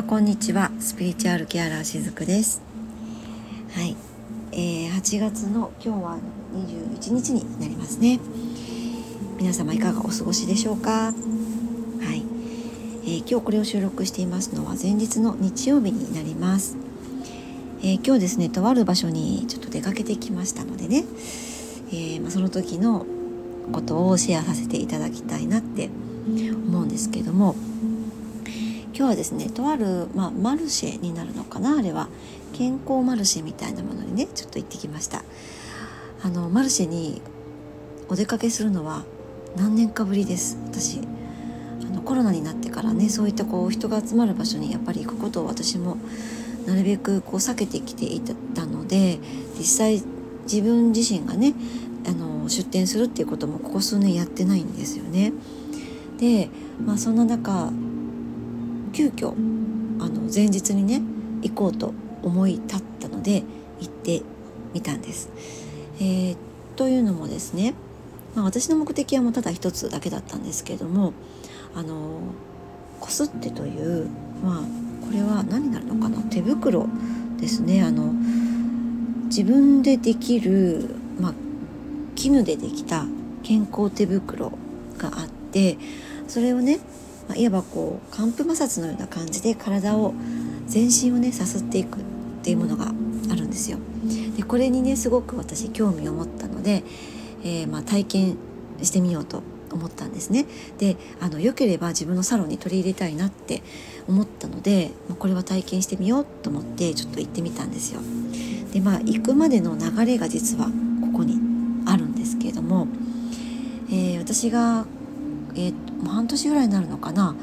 [0.00, 0.70] 様こんにちは。
[0.80, 2.62] スピリチュアルケアラーしずくです。
[3.74, 3.94] はい、
[4.52, 6.18] えー、8月の今日は
[6.54, 8.18] 21日になりますね。
[9.38, 10.90] 皆様いかがお過ごしでしょうか？
[10.90, 11.12] は
[12.14, 12.24] い、
[13.02, 16.78] えー、今日これを収録していますのは前日の日曜日になります、
[17.80, 21.04] えー、今日ですねとある場所にちょっと出かけてきましたのでね、
[21.90, 23.04] えーまあ、その時の
[23.70, 25.90] ことをシェアさせていただきたいなって
[26.26, 27.54] 思うんですけども。
[29.00, 31.78] 今日はですねとある、まあ、マルシェになるのかな？
[31.78, 32.10] あれは。
[32.52, 35.24] 健康マルシェみたいなものにねちょっと行ってきました。
[36.22, 37.22] あのマルシェに
[38.10, 39.04] お出かけするのは
[39.56, 40.58] 何年かぶりです。
[40.66, 41.00] 私
[41.80, 45.96] あのコロナになってからねそういったこう人が集まる場所にやっぱり行くことを私も
[46.66, 49.18] なるべくこう避けてきていたので
[49.56, 50.02] 実際
[50.42, 51.54] 自分自身がね
[52.06, 55.32] あの出店するっていうこともここ数年やってないんですよね。
[56.18, 56.50] で、
[56.84, 57.72] まあ、そんな中
[58.92, 59.32] 急遽
[60.00, 61.02] あの前日にね
[61.42, 63.42] 行こうと思い立ったので
[63.80, 64.22] 行って
[64.74, 65.30] みたんです。
[66.00, 66.36] えー、
[66.76, 67.74] というのもですね、
[68.34, 71.12] まあ、私の目的はもうただ一つだけだったんですけれども
[71.74, 72.20] あの
[73.00, 74.08] こすってという
[74.42, 74.62] まあ
[75.06, 76.22] これは何になるのかな？
[76.22, 76.86] 手袋
[77.38, 78.12] ですねあの
[79.24, 81.34] 自分でできる、まあ、
[82.16, 83.06] 絹でできた
[83.42, 84.52] 健康手袋
[84.98, 85.78] があって
[86.28, 86.80] それをね
[87.30, 90.14] まあ、いわばこう寒風摩擦のような感じで体を
[90.66, 92.02] 全身をねさすっていくっ
[92.42, 93.78] ていうものがあるんですよ。
[94.36, 96.82] でこれにねすごく私興味を持ったので、
[97.44, 98.36] えー、まあ、体験
[98.82, 100.44] してみようと思ったんですね。
[100.78, 103.62] であの良ければ自分のサロンに取り入れたいなって
[104.08, 108.00] 思ったのでこれは体験してみようと思ってちょっと行ってみたんですよ。
[108.72, 111.38] でまあ行くまでの流れが実はここに
[111.86, 112.88] あるんですけれども、
[113.88, 114.84] えー、私が
[115.54, 117.34] えー、もう半年ぐらいになるのかな？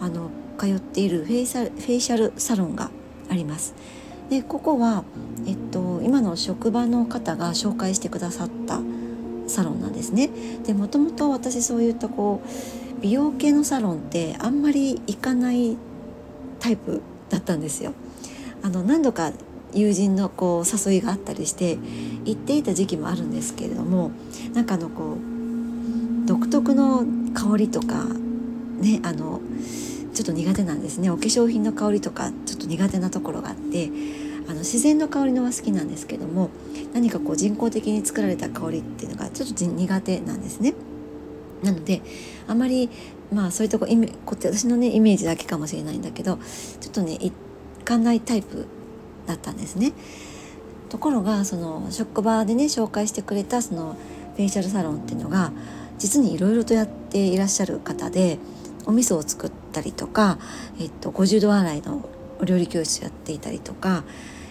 [0.00, 2.90] あの通っているフェイサフェイシャルサロンが
[3.30, 3.74] あります。
[4.30, 5.04] でここは、
[5.46, 8.80] えっと、今の職場の方が紹介してくださった
[9.46, 10.30] サロンなんですね。
[10.64, 15.76] でもともと私そういったこう美容系のサロンってあんまり行かない
[16.58, 17.92] タイプだったんですよ。
[18.62, 19.32] あの何度か
[19.72, 21.78] 友人のこう誘いがあったりして
[22.24, 24.10] 行っていた時期もあるんですけれども
[24.54, 25.35] なんかあのこう
[26.26, 27.04] 独特の
[27.34, 28.04] 香りとか
[28.78, 29.40] ねあの
[30.12, 33.90] ちょっと苦手なんですねお化粧品の香りとかちょっと苦手なところがあって
[34.48, 36.50] あの自然の香りのは好きなんですけども
[36.92, 40.74] 何かこう人工的に作られた香りっていうのがちょっと苦手なんですね。
[41.62, 42.02] なので
[42.46, 42.90] あまり
[43.32, 46.38] まあそういうとこイメこって私のねイメージだけかもしれないんだけど
[46.80, 47.32] ちょっとねい
[47.84, 48.66] かないタイプ
[49.26, 49.92] だったんですね。
[50.88, 53.96] ところがその職場でね紹介してくれたその
[54.36, 55.50] フェイシャルサロンっていうのが
[55.98, 58.38] 実にいろいろとやっていらっしゃる方で
[58.86, 60.38] お味噌を作ったりとか、
[60.80, 62.08] えっと、50度洗いの
[62.40, 64.04] お料理教室やっていたりとか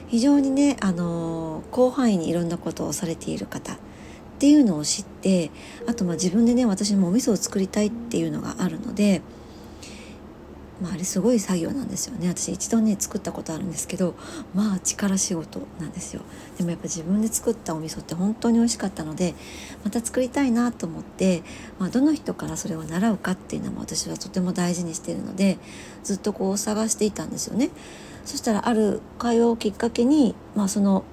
[0.07, 3.77] 非常にね、あの広範囲にいろんなことをされている方っ
[4.37, 5.49] ていうのを知って
[5.87, 9.21] あとまあ自分でね私もお味噌を作りたいっていうのがあるので
[10.81, 12.27] まあ、あれすごい作業なんですよね。
[12.27, 14.13] 私一度ね作ったことあるんですけど
[14.53, 16.21] まあ力仕事なんですよ。
[16.57, 19.35] でもやっぱ自分で作ったお味噌って本当に美味しかったので
[19.83, 21.43] また作りたいなと思って、
[21.79, 25.57] まあ、どの人からそれを習うかっていうのも私はとても大事にしているので
[26.03, 27.69] ずっとこう探していたんですよね。
[28.25, 31.05] そしたらある会話をきっかけに、まあ、その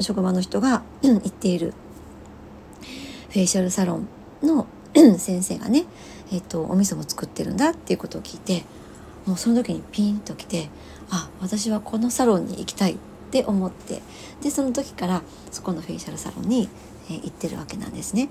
[0.00, 1.74] 職場の人が 行っている
[3.30, 4.08] フェイシャルサロン
[4.42, 4.66] の
[5.18, 5.84] 先生がね、
[6.32, 8.64] えっと、お味噌も作ってるんだっていうことを聞いて
[9.26, 10.68] もうその時にピンときて
[11.10, 12.96] あ私はこのサロンに行きたいっ
[13.30, 14.02] て思って
[14.42, 16.68] でその時からそこのフェイシャルサロンに、
[17.10, 18.30] え行ってるわけなんですね。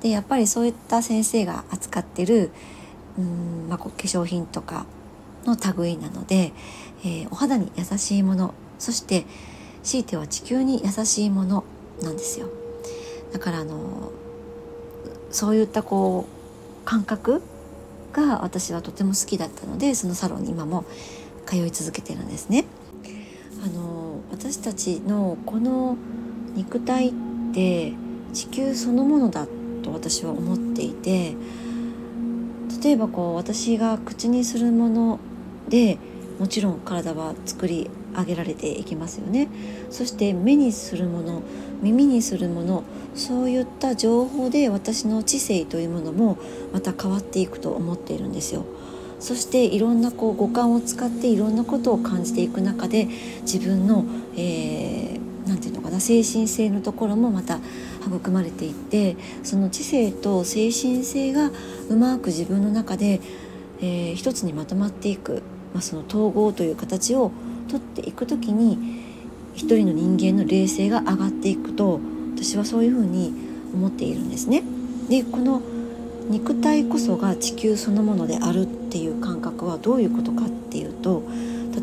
[0.00, 2.50] でやっぱりそういった先生が扱ってる
[3.18, 4.86] うん、まあ、化粧品とか
[5.46, 6.52] の類なので、
[7.04, 9.24] えー、お肌に優しいものそして
[9.82, 11.64] 強いては地球に優しいもの
[12.02, 12.48] なんですよ。
[13.32, 14.12] だからあの
[15.30, 17.42] そういったこう感覚
[18.14, 20.84] が私はとても好きだったのでそのサロンに今も
[21.44, 22.64] 通い続けてるんですね。
[23.62, 25.96] あの私たちのこの
[26.54, 27.12] 肉体っ
[27.52, 27.92] て
[28.32, 29.46] 地球そのものだ
[29.82, 31.34] と私は思っていて
[32.82, 35.18] 例えばこう私が口にするもの
[35.68, 35.98] で
[36.38, 39.48] もちろん体は作り上げられていきますよね
[39.90, 41.42] そして目にするもの
[41.82, 42.84] 耳にするもの
[43.14, 46.38] そういった情報で私の知性というものも
[46.72, 48.64] また変わっていくと思っているんですよ。
[49.20, 53.08] そしていろんなこう五感を使っていろんなことを感じていく中で
[53.42, 54.04] 自分の、
[54.36, 57.60] えー、なんていうのかな精神性のところもまた
[58.04, 61.52] 育まれていってその知性と精神性が
[61.88, 63.20] うまく自分の中で、
[63.80, 65.42] えー、一つにまとまっていく
[65.74, 67.32] まあ、その統合という形を
[67.68, 69.02] とっていく時に
[69.54, 72.00] 一人の人間の冷静が上がっていくと
[72.34, 73.32] 私はそういうふうに
[73.72, 74.62] 思っているんですね。
[75.08, 75.60] でこの
[76.28, 81.22] 肉体こそが地球そのものであるっていう感覚はどういうことかっていうと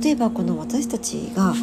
[0.01, 1.54] 例えばこの私たちが、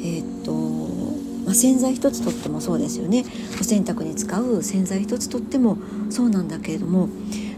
[0.00, 3.24] えー、っとまあ、洗剤一つとってもそうですよね
[3.60, 5.78] お洗濯に使う洗剤一つとっても
[6.10, 7.08] そうなんだけれども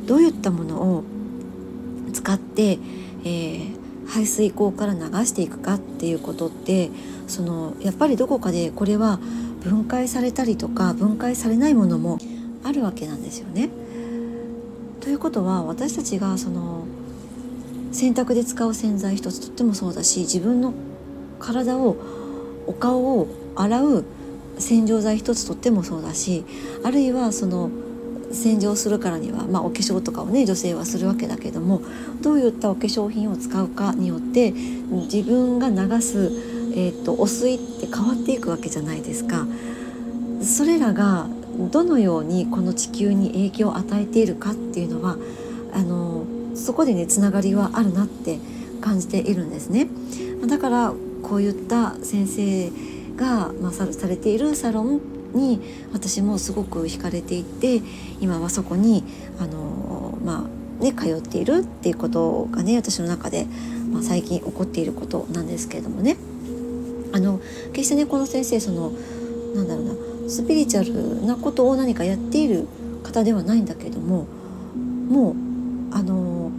[0.05, 1.05] どういったものを
[2.13, 3.78] 使って、えー、
[4.09, 6.91] 排水口から流していくかっていうことって
[7.27, 9.21] そのやっぱりどこかでこれは
[9.63, 12.19] 分解されたりとか分解されないものも
[12.65, 13.69] あるわけなんですよね。
[15.01, 16.85] ということは私たちがその
[17.93, 20.75] 洗濯で使う洗剤一つとってもそうだし自分の
[21.39, 21.97] 体を
[22.67, 24.05] お顔を洗う
[24.59, 26.45] 洗浄剤一つとってもそうだし
[26.83, 27.71] あるいはその
[28.33, 31.83] 洗浄するからには、まあ、お化粧とかをね女性はするわけだけども
[32.21, 36.31] どういったお化粧品を使うかによって自分が流す、
[36.75, 39.47] えーと、お水って変わっていくわけじゃないですか。
[40.43, 41.27] それらが
[41.73, 45.17] どのようにこの地球に影響を与えているかっていうのは
[45.75, 48.39] あのそこでねつながりはあるなって
[48.81, 49.89] 感じているんですね。
[50.47, 50.93] だから
[51.23, 52.71] こういった先生
[53.17, 55.01] が、まあ、されているサロン
[55.35, 55.61] に
[55.93, 57.83] 私もすごく惹かれていて
[58.21, 59.05] 今はそこに
[59.39, 63.47] あの、まあね、通っているっていうことがね私の中で、
[63.91, 66.17] まあ、最近起こっていることなんですけれどもね。
[67.11, 67.41] あの
[67.73, 68.93] 決してねこの先生その
[69.55, 69.95] なんだろうな
[70.29, 72.69] スピリチュアルなことを何かやっている
[73.03, 74.27] 方ではないんだけども
[75.09, 75.35] もう
[75.91, 76.51] あの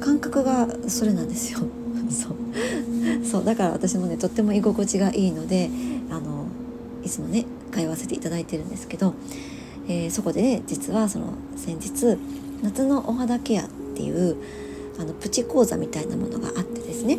[0.00, 1.58] 感覚がそれなんですよ。
[2.08, 2.32] そう。
[3.26, 3.44] そう。
[3.44, 5.70] だから私もねとっても居心地がいいので
[6.10, 6.46] あの
[7.04, 7.46] いつもね
[7.78, 9.14] 通わせていただいてるんですけど、
[9.88, 12.18] えー、そこでね実はその先日
[12.62, 14.36] 夏のお肌ケアっていう
[14.98, 17.18] あのプチ講座みたいなものがあってですね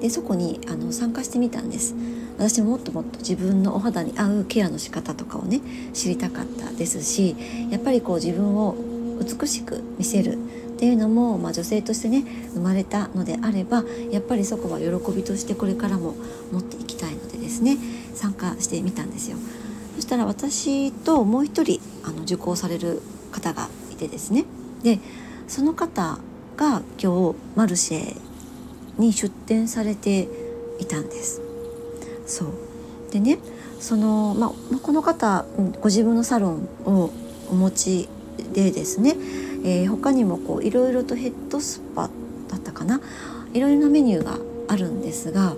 [0.00, 1.94] でそこにあの参加してみたんです
[2.38, 5.60] 私ももっともっと自分のお肌に合うケアの仕方とかをね
[5.92, 7.36] 知りたかったですし
[7.70, 8.76] やっぱりこう自分を
[9.20, 10.36] 美しく見せるっ
[10.78, 12.22] ていうのも、まあ、女性としてね
[12.54, 13.82] 生まれたのであれば
[14.12, 16.14] やっぱりそこは喜びとしてこれからも
[16.52, 17.76] 持っていきたいのでですね
[18.14, 19.36] 参加してみたんですよ。
[19.98, 23.02] そしたら私ともう一人あの受講される
[23.32, 24.44] 方がいてですね。
[24.84, 25.00] で
[25.48, 26.20] その方
[26.56, 28.20] が今日マルシェ
[28.96, 30.28] に出店されて
[30.78, 31.42] いたんです。
[32.28, 32.48] そう。
[33.10, 33.40] でね
[33.80, 35.44] その、まあ、この方
[35.80, 37.10] ご自分のサロンを
[37.50, 38.08] お持ち
[38.52, 39.16] でですね、
[39.64, 42.08] えー、他にもこういろいろとヘッドスパ
[42.46, 43.00] だったかな。
[43.52, 45.56] いろいろなメニューがあるんですが、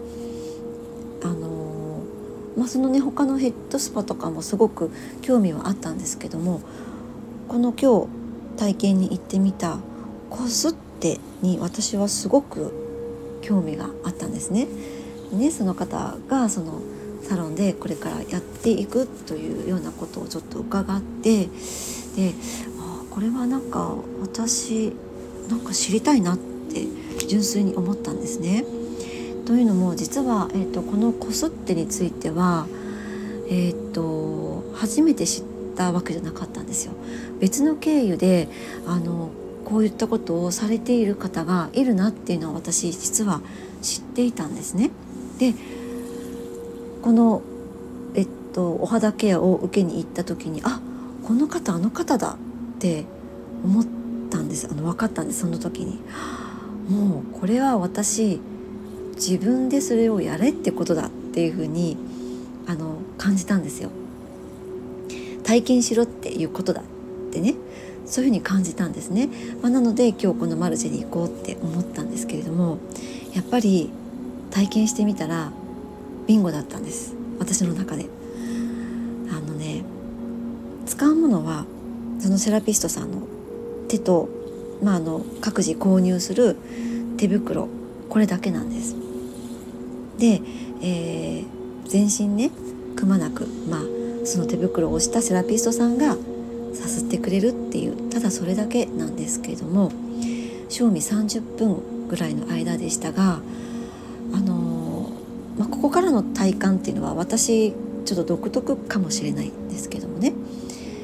[2.70, 6.60] そのね他のヘッドスパとかもすごく興味はあったんですけども
[7.48, 8.08] この今日
[8.58, 9.78] 体験に行ってみた
[10.30, 14.68] コスってに私はすごく興味があったんですね。
[15.32, 16.80] ねその方がその
[17.24, 21.46] サロンでこれからやっていくというようなことをちょっと伺って
[22.14, 22.34] で
[23.10, 24.92] これはなんか私
[25.48, 26.86] なんか知りたいなって
[27.26, 28.64] 純粋に思ったんですね。
[29.50, 32.68] というのも実は、えーと、このこすってについては、
[33.48, 35.44] えーと、初めて知っ
[35.76, 36.92] たわけじゃなかったんですよ。
[37.40, 38.46] 別の経由で
[38.86, 39.30] あの
[39.64, 43.40] こういったことをされている方がいるなっていうのは私実は
[43.82, 44.92] 知っていたんですね。
[45.40, 45.52] で
[47.02, 47.42] この、
[48.14, 50.80] えっと、お肌ケアを受けに行った時にあ
[51.24, 52.38] この方あの方だ
[52.76, 53.04] って
[53.64, 53.84] 思っ
[54.30, 55.98] たんですあの分かったんですその時に
[56.88, 58.40] もうこれは私
[59.20, 61.98] 自分でそれをやれってことだっていうふうに
[62.66, 63.90] あの感じたんですよ。
[65.44, 66.84] 体験しろっていうことだっ
[67.30, 67.54] てね。
[68.06, 69.28] そういうふうに感じたんですね、
[69.62, 72.78] まあ、なので今日このマルシェに行こうって思ったんですけれども
[73.32, 73.88] やっぱり
[74.50, 75.52] 体験してみたら
[76.26, 77.14] ビンゴだったんです。
[77.38, 78.06] 私の中で。
[79.30, 79.84] あのね
[80.86, 81.66] 使うものは
[82.18, 83.22] そのセラピストさんの
[83.88, 84.28] 手と、
[84.82, 86.56] まあ、あの各自購入する
[87.16, 87.68] 手袋
[88.08, 88.96] これだけなんです。
[90.20, 90.40] で、
[90.82, 92.50] えー、全身ね
[92.94, 93.80] くまなく、まあ、
[94.24, 96.16] その手袋をしたセラピストさんが
[96.74, 99.90] さすってくれるっていうただそれだけなんですけれども
[100.68, 103.40] 賞味30分ぐらいの間でしたが、
[104.32, 107.72] あのー、まあ、ここからの体感っていうのは私
[108.04, 110.32] ちょっと独特かもしれないんですけどもね。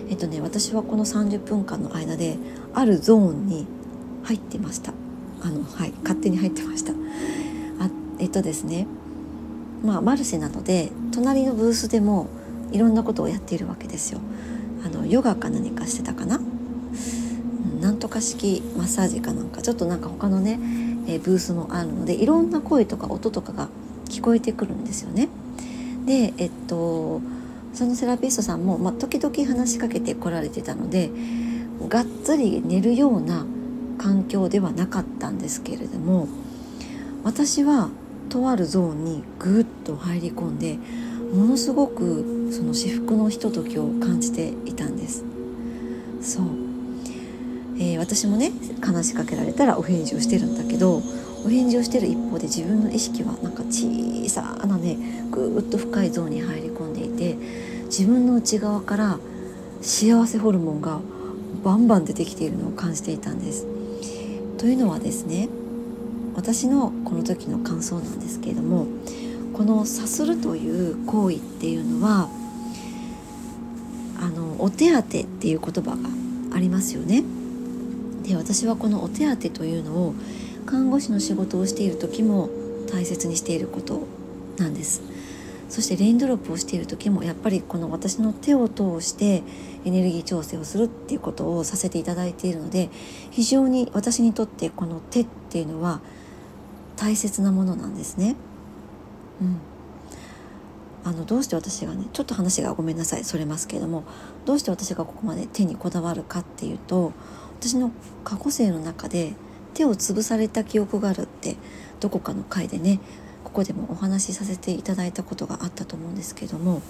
[0.08, 2.36] えっとね私はこの30分間の間で
[2.74, 3.66] あるゾーンに
[4.22, 4.92] 入ってました。
[5.42, 6.92] あのはい勝手に入ってました。
[6.92, 8.86] あえっとですね
[9.84, 12.28] まあマルシェなので隣のブースでも
[12.72, 14.20] いろんなことをやっているわけですよ。
[14.84, 16.40] あのヨガか何かしてたかな？
[17.80, 19.62] なんとか式マッサージかなんか。
[19.62, 20.58] ちょっとなんか他のね
[21.06, 23.68] え、ブースもあるのでいろんな声とか音とかが
[24.06, 25.28] 聞こえてくるんですよね。
[26.04, 27.20] でえっと
[27.74, 31.10] そのセラピストさんも、まあ、時々話しかけてこられてたので
[31.88, 33.44] がっつり寝るような
[33.98, 36.26] 環境ではなかったんですけれども
[37.22, 37.90] 私は
[38.28, 40.78] とあるゾーンにぐっと入り込んで
[41.32, 45.24] ものすごくその至福のひとときを感じていたんです
[46.20, 46.46] そう、
[47.78, 51.02] えー、私もね話しかけられたらお返事をしてるんだけど
[51.44, 54.96] お返事をしてる一方で自分の意識はなんか小さなね
[55.30, 57.36] ぐっと深いゾーンに入り込んでいて
[57.84, 59.18] 自分の内側から
[59.80, 61.00] 幸せホルモンが
[61.62, 63.66] バンバン出てきているのを感じていたんです。
[64.58, 65.48] というのはですね
[66.36, 68.86] 私のこの時の感想なんですけれども
[69.54, 72.28] この「さする」という行為っていうのは
[74.20, 75.96] あのお手当てっていう言葉が
[76.52, 77.24] ありますよね。
[78.22, 80.14] で私はこのお手当というのを
[80.66, 82.50] 看護師の仕事をしている時も
[82.90, 84.02] 大切にしていること
[84.58, 85.00] なんです
[85.68, 89.42] そしてレインドロップをしている時もやっぱりこの私の手を通して
[89.84, 92.88] エネルギー調整をするっていうことをさせていただいているので
[93.30, 96.00] 非常に私にとってこの手っていうのは
[96.96, 98.36] 大切なものなんですね。
[99.40, 99.58] うん、
[101.04, 104.04] あのどうして私がねちょっと話がごめんなさいそれますけれども
[104.44, 107.12] どうして私がここまで手にこだわるかっていうと
[107.60, 107.92] 私の
[108.24, 109.34] 過去生の中で
[109.74, 111.56] 手を潰された記憶があるって
[112.00, 112.98] どこかの回でね
[113.44, 116.82] ここでもお話しさせていただいたことがあったと思うんですけども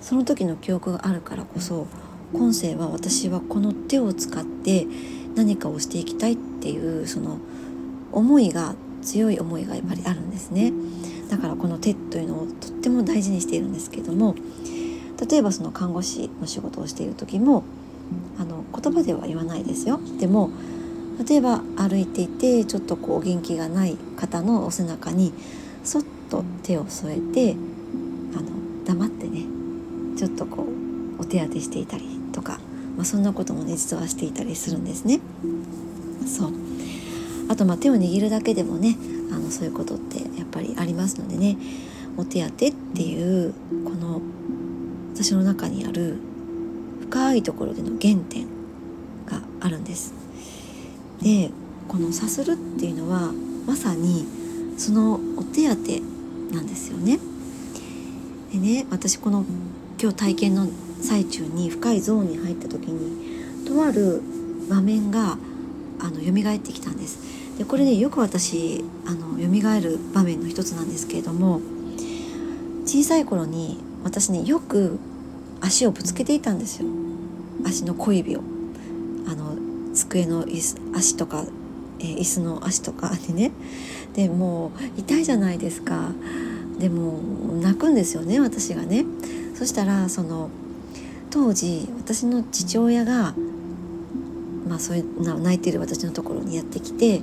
[0.00, 1.86] その時の記憶があるからこそ
[2.32, 4.86] 今世は私はこの手を使って
[5.36, 7.38] 何かをしていきたいっていうその
[8.12, 8.74] 思いが
[9.06, 10.72] 強い思いがやっぱりあるんですね
[11.30, 14.34] だからこの手というのをとっても大事にしているんですけども
[15.30, 17.64] 例えばその看護師の仕事をしている時も
[18.38, 20.50] あの言葉では言わないですよでも
[21.26, 25.32] 例えば歩いていてちょっとこう元気がない方のお背中に
[25.82, 27.56] そっと手を添えて
[28.36, 29.44] あの黙ってね
[30.18, 30.64] ちょっとこ
[31.18, 32.58] うお手当てしていたりとか、
[32.96, 35.20] まあ、そんなこともね実はしていたりするんですね。
[37.48, 38.96] あとまあ手を握るだけでもね
[39.32, 41.56] あのそういうことってやっぱりありますのでね
[42.16, 43.52] お手当てっていう
[43.84, 44.20] この
[45.14, 46.16] 私の中にある
[47.02, 48.46] 深いところでの原点
[49.26, 50.14] があるんです。
[51.22, 51.50] で
[51.88, 53.32] このさするっていうのは
[53.66, 54.26] まさに
[54.76, 56.00] そのお手当て
[56.52, 57.18] なんですよね。
[58.52, 59.44] でね私この
[60.00, 60.68] 今日体験の
[61.00, 64.22] 最中に深いゾーンに入った時にとある
[64.68, 65.38] 場面が
[66.00, 67.35] あの蘇ってきたんです。
[67.58, 71.60] でこれねよく私あの蘇る場面の一つなんですけれども
[72.84, 74.98] 小さい頃に私ねよく
[75.60, 76.88] 足をぶつけていたんですよ。
[77.64, 78.42] 足の小指を。
[79.26, 79.56] あの
[79.94, 81.44] 机の椅子足とか、
[81.98, 83.50] えー、椅子の足とかでね。
[84.14, 86.12] でもう痛いじゃないですか。
[86.78, 87.18] でも
[87.60, 89.04] 泣くんですよね私がね。
[89.54, 90.50] そしたらその
[91.30, 93.34] 当時私の父親が
[94.68, 97.22] まあそういう泣いてる私のところにやってきて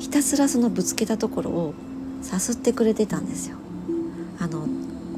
[0.00, 1.74] ひたすらそのぶつけたところを
[2.22, 3.56] さすってくれてたんですよ。
[4.40, 4.66] あの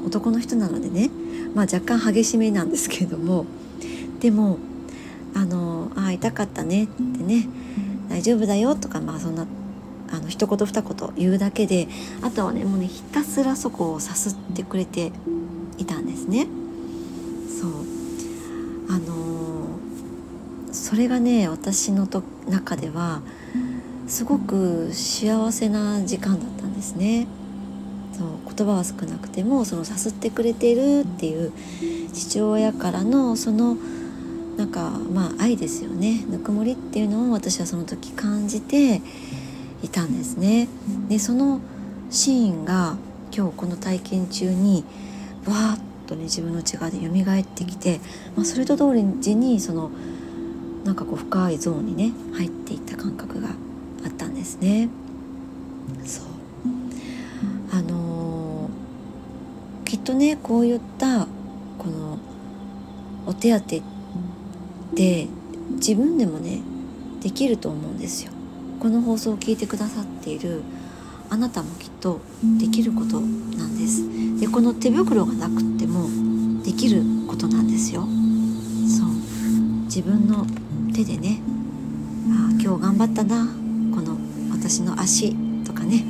[0.05, 1.09] 男の人なのでね、
[1.55, 3.45] まあ、若干激しめなんですけれども
[4.19, 4.57] でも
[5.33, 7.47] あのあ痛かったねってね
[8.09, 9.47] 大丈夫だよとかまあそんな
[10.11, 11.87] あの一言二言言うだけで
[12.21, 15.13] あとはねもうねひたすらそこをさすってくれて
[15.77, 16.47] いたんですね。
[17.61, 17.71] そう
[18.89, 19.67] あの
[20.73, 23.21] それがね私のと中では
[24.13, 27.25] すごく幸せな時間だったんですね。
[28.15, 31.51] そう言葉は少なくてもそのさすってくれてるっていう
[32.13, 33.75] 父親からのその
[34.55, 39.01] なんかまあ愛ですよねぬくもりっていうのを私はその時感じて
[39.81, 40.67] いたんですね。
[41.09, 41.59] でその
[42.11, 42.97] シーンが
[43.35, 44.85] 今日この体験中に
[45.47, 47.99] わーっとね自分の内側で蘇ってきて、
[48.35, 49.89] まあ、それと同時にその
[50.85, 53.49] なんかこう深いゾーンにね入っていった感覚が
[54.43, 54.89] ですね。
[56.05, 56.25] そう。
[57.71, 61.27] あのー、きっとねこういった
[61.77, 62.19] この
[63.25, 63.81] お手当っ
[64.95, 65.27] て
[65.71, 66.59] 自分でもね
[67.21, 68.33] できると思うんですよ。
[68.81, 70.61] この放送を聞いてくださっている
[71.29, 72.19] あなたもきっと
[72.59, 74.03] できることなんです。
[74.41, 76.09] でこの手袋がなくっても
[76.63, 78.01] できることなんですよ。
[78.01, 79.09] そう。
[79.85, 80.45] 自分の
[80.93, 81.39] 手でね
[82.29, 83.62] あ今日頑張ったな
[84.63, 86.05] 私の足とかね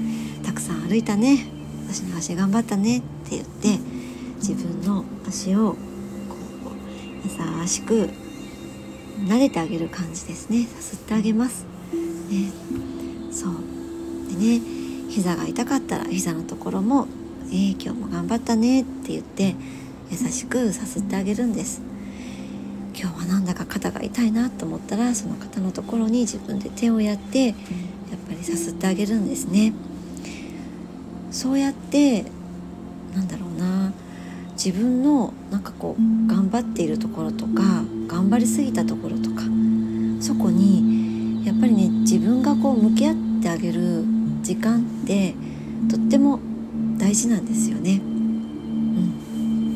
[0.46, 1.48] たくさん歩いたね
[1.88, 3.80] 私の足頑張ったねって言って
[4.36, 5.78] 自分の足をこ
[7.26, 8.12] う優しく
[9.26, 10.68] 撫でてあげる感じですね。
[10.68, 11.66] さすってあげます、
[12.30, 12.52] ね、
[13.32, 13.54] そう。
[14.30, 14.62] でね
[15.10, 17.08] 膝が痛かったら膝のところも
[17.50, 19.56] 「えー、今日も頑張ったね」って言って
[20.12, 21.82] 優しくさすってあげるんです。
[22.96, 27.56] 今日はなんだか肩が痛いなと思ったらその肩のところに自分で手をやって
[28.14, 29.74] やっぱりさすってあげるんですね
[31.32, 32.26] そうやって
[33.16, 33.92] なんだろうな
[34.52, 39.42] 自分のなんかこう頑張っているところとか頑張りすぎたところとか
[40.22, 44.06] そこにやっぱりね自分がこう向き合ってあげる
[44.44, 45.34] 時間って
[45.90, 46.40] とっても
[47.00, 47.96] 大事なんですよね。
[47.96, 49.70] うん、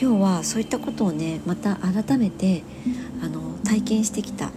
[0.00, 2.62] 今日はそういったことをねまた改めて
[3.22, 4.52] あの体験してきた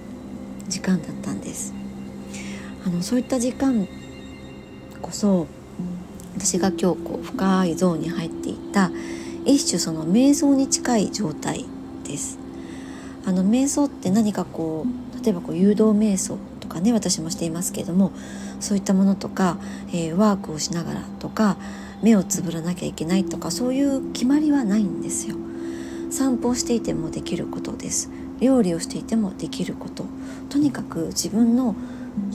[0.69, 1.80] 時間だったんです。
[2.85, 3.87] あのそういった時間
[5.01, 5.47] こそ
[6.35, 8.91] 私が今日こう深いゾーンに入っていった
[9.45, 11.65] 一種その瞑想に近い状態
[12.03, 12.39] です。
[13.25, 18.11] あの瞑想って何かこう例えばこう誘導瞑想とかね私もしていますけれども
[18.59, 19.57] そういったものとか、
[19.89, 21.57] えー、ワークをしながらとか
[22.01, 25.35] 目をつぶらなきゃいけないとかそういう決まりはないんですよ。
[26.09, 28.09] 散歩をしていてもできることです
[28.41, 30.03] 料理をしていてもできること
[30.49, 31.73] とにかく自分の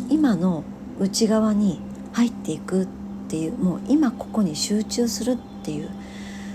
[0.08, 0.64] 今の
[0.98, 1.80] 内側に
[2.12, 2.86] 入っていくっ
[3.28, 5.90] ていうもう今ここに集中するっていう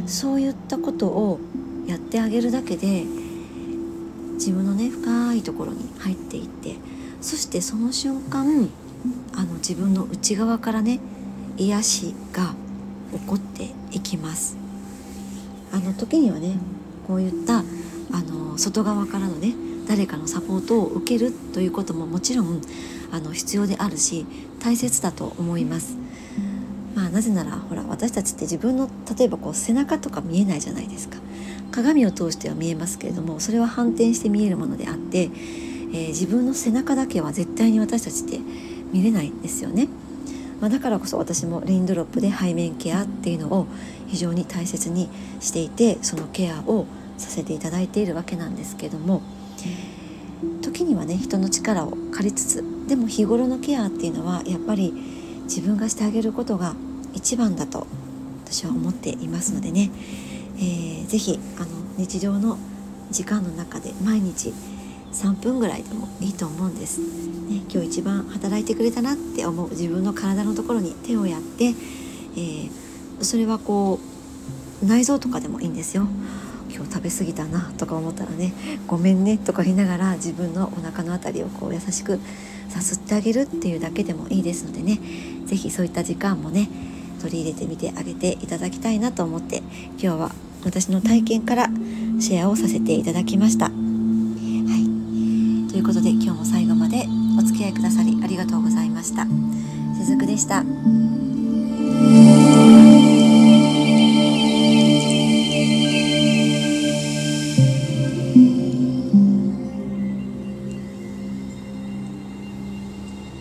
[0.08, 1.40] そういったことを
[1.86, 3.04] やってあげるだけで
[4.34, 6.76] 自分のね深いところに入っていって
[7.22, 8.70] そしてその瞬間
[9.36, 11.00] あの自分の内側からね
[11.58, 12.56] 癒しが
[13.12, 14.58] 起こっていきます。
[15.72, 16.58] あの時にはね
[17.08, 17.64] こういったあ
[18.24, 19.54] の外側からのね
[19.88, 22.62] 誰かのサポートを受けるということももちろん
[23.12, 24.26] あの必要であるし
[24.60, 25.98] 大切だと思います。
[26.96, 31.18] まあ、なぜならほら私たちって自分の例えばこう背中とか見えないじゃないですか
[31.72, 38.40] 鏡を通しては見えますけれどもそれは反転して見えるものであって、えー、自分の背中だけは絶対に私たちって
[38.92, 39.88] 見れないんですよね、
[40.60, 43.68] まあ、だからこそ私もレインドロップで背面ケアっていうのを
[44.08, 46.86] 非常に大切にしていてそのケアを
[47.18, 49.22] させていただいているわけなんですけども
[50.62, 54.94] 時にはね人の力を借りつつでも日頃のケアっていうのはやっぱり
[55.44, 56.76] 自分がしてあげることが
[57.14, 57.88] 一番だと
[58.46, 59.92] 私は思っていますのでね、
[60.58, 62.58] えー、ぜひあの日常の
[63.12, 64.54] 時間の中で毎日
[65.12, 72.72] 3分ぐらいでもいいと思うんです、ね、今日一番働いてくれたなって思う自分の体のところに手をやって、えー、
[73.22, 74.00] それはこ
[74.82, 76.08] う内臓とかでもいいんですよ。
[76.74, 78.54] 今日食べ過ぎたなとか思ったらね
[78.88, 82.20] ごめんねとか言いながら自分のお腹の辺りをこう優しく
[82.70, 85.00] さすってあげるっていうだけでもいいですのでね
[85.46, 86.70] 是非そういった時間もね
[87.22, 90.32] 取り入れてみてあげていただきたいなと思って今日は
[90.64, 91.68] 私の体験から
[92.20, 93.66] シェアをさせていただきました。
[93.66, 97.06] はい、ということで今日も最後まで
[97.38, 99.26] お付き合いくださりありがとうございました。
[99.96, 100.64] しずくでした。